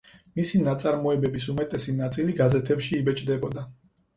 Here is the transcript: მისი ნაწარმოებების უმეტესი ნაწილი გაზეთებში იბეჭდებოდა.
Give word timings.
მისი 0.37 0.61
ნაწარმოებების 0.61 1.45
უმეტესი 1.53 1.95
ნაწილი 1.99 2.35
გაზეთებში 2.41 2.99
იბეჭდებოდა. 3.03 3.69